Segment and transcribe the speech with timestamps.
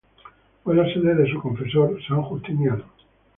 [0.63, 2.85] Fue la sede de su confesor, San Justiniano.